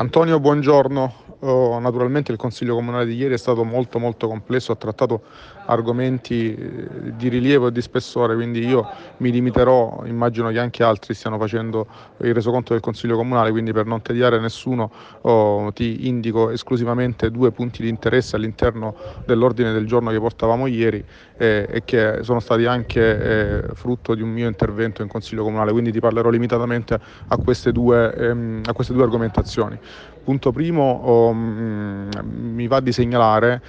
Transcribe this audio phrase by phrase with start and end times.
[0.00, 1.12] Antonio, buongiorno.
[1.40, 5.24] Oh, naturalmente il Consiglio Comunale di ieri è stato molto molto complesso, ha trattato
[5.70, 8.86] argomenti eh, di rilievo e di spessore, quindi io
[9.18, 11.86] mi limiterò, immagino che anche altri stiano facendo
[12.18, 14.90] il resoconto del Consiglio Comunale, quindi per non tediare nessuno
[15.22, 18.94] oh, ti indico esclusivamente due punti di interesse all'interno
[19.24, 21.02] dell'ordine del giorno che portavamo ieri
[21.36, 25.70] eh, e che sono stati anche eh, frutto di un mio intervento in Consiglio Comunale,
[25.70, 26.98] quindi ti parlerò limitatamente
[27.28, 29.78] a queste due, ehm, a queste due argomentazioni.
[30.22, 33.62] Punto primo, oh, mm, mi va di segnalare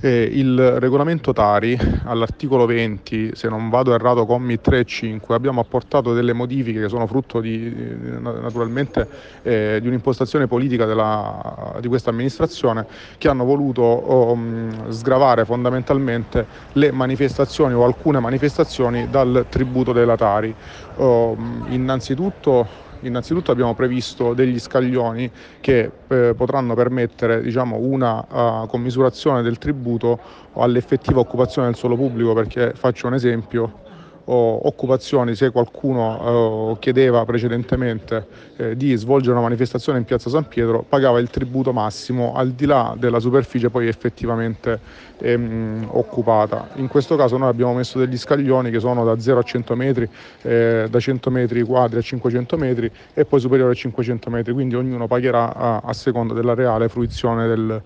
[0.00, 5.60] eh, il regolamento Tari all'articolo 20, se non vado errato, commi 3 e 5, abbiamo
[5.60, 7.72] apportato delle modifiche che sono frutto di,
[8.20, 9.08] naturalmente
[9.42, 12.86] eh, di un'impostazione politica della, di questa amministrazione
[13.18, 20.16] che hanno voluto oh, mm, sgravare fondamentalmente le manifestazioni o alcune manifestazioni dal tributo della
[20.16, 20.54] Tari.
[20.96, 21.36] Oh,
[21.68, 25.30] innanzitutto Innanzitutto abbiamo previsto degli scaglioni
[25.60, 30.18] che eh, potranno permettere diciamo, una uh, commisurazione del tributo
[30.54, 33.86] all'effettiva occupazione del suolo pubblico, perché faccio un esempio,
[34.32, 38.26] occupazioni, se qualcuno eh, chiedeva precedentemente
[38.56, 42.66] eh, di svolgere una manifestazione in piazza San Pietro, pagava il tributo massimo al di
[42.66, 44.78] là della superficie poi effettivamente
[45.18, 46.68] ehm, occupata.
[46.74, 50.08] In questo caso noi abbiamo messo degli scaglioni che sono da 0 a 100 metri,
[50.42, 54.74] eh, da 100 metri quadri a 500 metri e poi superiore a 500 metri, quindi
[54.74, 57.82] ognuno pagherà a, seconda della reale fruizione del,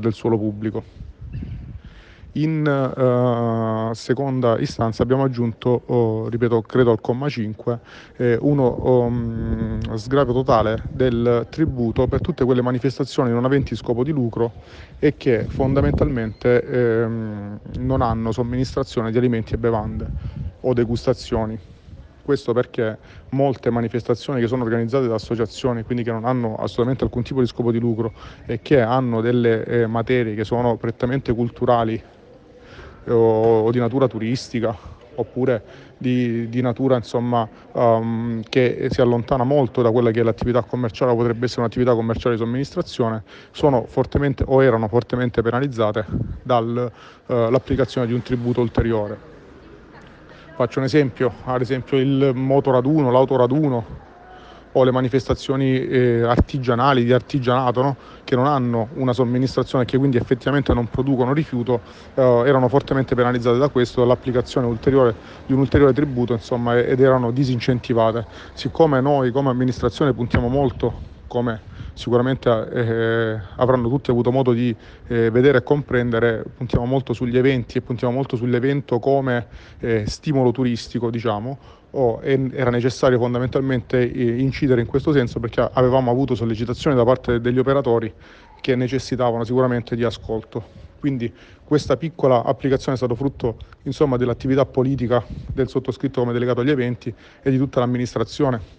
[0.00, 1.06] del suolo pubblico.
[2.36, 7.80] In uh, seconda istanza abbiamo aggiunto, oh, ripeto, credo al comma 5,
[8.18, 14.10] eh, uno um, sgravio totale del tributo per tutte quelle manifestazioni non aventi scopo di
[14.10, 14.56] lucro
[14.98, 20.12] e che fondamentalmente ehm, non hanno somministrazione di alimenti e bevande
[20.60, 21.58] o degustazioni.
[22.20, 22.98] Questo perché
[23.30, 27.46] molte manifestazioni che sono organizzate da associazioni, quindi che non hanno assolutamente alcun tipo di
[27.46, 28.12] scopo di lucro
[28.44, 32.02] e che hanno delle eh, materie che sono prettamente culturali
[33.08, 34.76] o, di natura turistica
[35.16, 35.62] oppure
[35.96, 41.12] di, di natura insomma, um, che si allontana molto da quella che è l'attività commerciale
[41.12, 46.04] o potrebbe essere un'attività commerciale di somministrazione, sono fortemente o erano fortemente penalizzate
[46.42, 49.34] dall'applicazione uh, di un tributo ulteriore.
[50.54, 54.04] Faccio un esempio, ad esempio il motoraduno, l'autoraduno,
[54.76, 57.96] o le manifestazioni eh, artigianali di artigianato no?
[58.24, 61.80] che non hanno una somministrazione e che quindi effettivamente non producono rifiuto
[62.14, 65.14] eh, erano fortemente penalizzate da questo, dall'applicazione ulteriore
[65.46, 68.26] di un ulteriore tributo insomma, ed erano disincentivate.
[68.52, 74.74] Siccome noi come amministrazione puntiamo molto come sicuramente eh, avranno tutti avuto modo di
[75.06, 79.46] eh, vedere e comprendere, puntiamo molto sugli eventi e puntiamo molto sull'evento come
[79.80, 81.58] eh, stimolo turistico, diciamo,
[81.96, 87.58] oh, era necessario fondamentalmente incidere in questo senso perché avevamo avuto sollecitazioni da parte degli
[87.58, 88.12] operatori
[88.60, 90.84] che necessitavano sicuramente di ascolto.
[90.98, 91.32] Quindi
[91.64, 97.12] questa piccola applicazione è stata frutto insomma, dell'attività politica del sottoscritto come delegato agli eventi
[97.42, 98.75] e di tutta l'amministrazione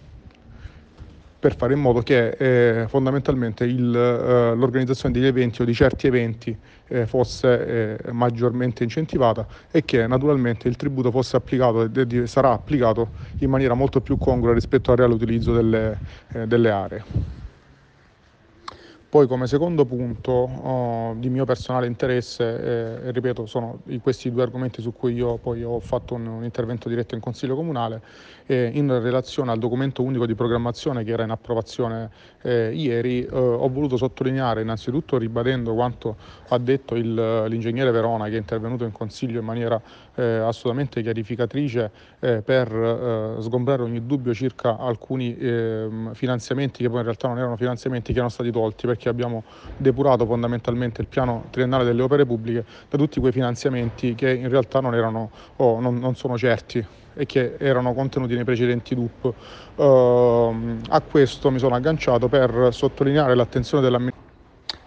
[1.38, 6.08] per fare in modo che eh, fondamentalmente il, eh, l'organizzazione degli eventi o di certi
[6.08, 6.56] eventi
[6.88, 13.10] eh, fosse eh, maggiormente incentivata e che naturalmente il tributo fosse applicato e sarà applicato
[13.38, 16.00] in maniera molto più congrua rispetto al reale utilizzo delle,
[16.32, 17.04] eh, delle aree.
[19.10, 24.82] Poi come secondo punto oh, di mio personale interesse, eh, ripeto, sono questi due argomenti
[24.82, 28.02] su cui io poi ho fatto un, un intervento diretto in Consiglio Comunale,
[28.44, 32.10] eh, in relazione al documento unico di programmazione che era in approvazione
[32.42, 36.16] eh, ieri, eh, ho voluto sottolineare innanzitutto ribadendo quanto
[36.48, 37.14] ha detto il,
[37.48, 39.80] l'ingegnere Verona che è intervenuto in Consiglio in maniera
[40.22, 41.90] assolutamente chiarificatrice
[42.20, 47.56] eh, per sgombrare ogni dubbio circa alcuni ehm, finanziamenti che poi in realtà non erano
[47.56, 49.44] finanziamenti che erano stati tolti perché abbiamo
[49.76, 54.80] depurato fondamentalmente il piano triennale delle opere pubbliche da tutti quei finanziamenti che in realtà
[54.80, 59.34] non, erano, oh, non, non sono certi e che erano contenuti nei precedenti DUP.
[59.74, 64.27] Uh, a questo mi sono agganciato per sottolineare l'attenzione dell'amministrazione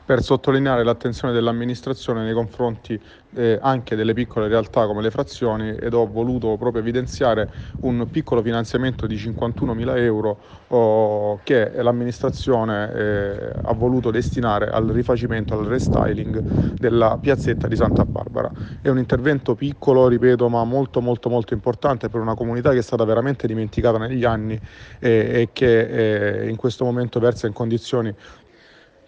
[0.04, 3.00] per sottolineare l'attenzione dell'amministrazione nei confronti
[3.34, 7.50] eh, anche delle piccole realtà come le frazioni ed ho voluto proprio evidenziare
[7.82, 10.38] un piccolo finanziamento di 51 mila euro
[10.68, 16.42] oh, che l'amministrazione eh, ha voluto destinare al rifacimento, al restyling
[16.78, 18.52] della piazzetta di Santa Barbara.
[18.82, 22.84] È un intervento piccolo, ripeto, ma molto molto molto importante per una comunità che è
[22.84, 24.60] stata veramente dimenticata negli anni
[25.00, 25.10] eh,
[25.42, 28.14] e che eh, in questo momento versa in condizioni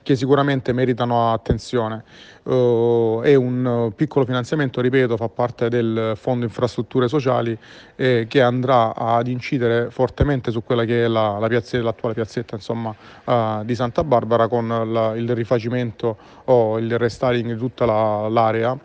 [0.04, 2.04] che sicuramente meritano attenzione.
[2.44, 7.58] Uh, è un piccolo finanziamento, ripeto, fa parte del Fondo Infrastrutture Sociali
[7.96, 12.56] eh, che andrà ad incidere fortemente su quella che è la, la piazzetta, l'attuale piazzetta
[12.56, 18.78] insomma, uh, di Santa Barbara con la, il rifacimento o il restyling di tutta l'area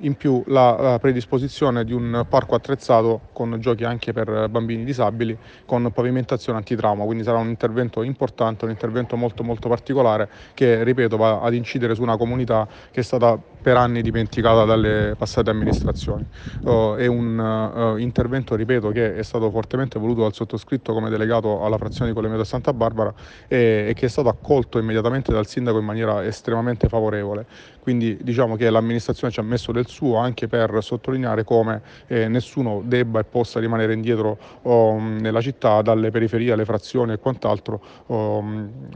[0.00, 5.90] in più la predisposizione di un parco attrezzato con giochi anche per bambini disabili con
[5.90, 11.40] pavimentazione antitrauma, quindi sarà un intervento importante, un intervento molto molto particolare che ripeto va
[11.40, 16.24] ad incidere su una comunità che è stata per anni dimenticata dalle passate amministrazioni.
[16.62, 21.64] Uh, è un uh, intervento, ripeto, che è stato fortemente voluto dal sottoscritto come delegato
[21.64, 23.12] alla frazione di Collemeto e Santa Barbara
[23.48, 27.46] e, e che è stato accolto immediatamente dal sindaco in maniera estremamente favorevole.
[27.86, 32.82] Quindi diciamo che l'amministrazione ci ha messo del suo anche per sottolineare come eh, nessuno
[32.84, 37.80] debba e possa rimanere indietro oh, nella città, dalle periferie alle frazioni e quant'altro.
[38.06, 38.42] Oh,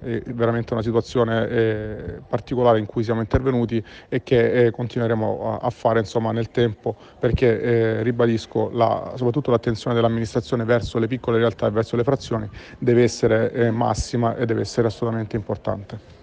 [0.03, 5.67] è veramente una situazione eh, particolare in cui siamo intervenuti e che eh, continueremo a,
[5.67, 11.39] a fare insomma, nel tempo perché eh, ribadisco la, soprattutto l'attenzione dell'amministrazione verso le piccole
[11.39, 16.20] realtà e verso le frazioni deve essere eh, massima e deve essere assolutamente importante.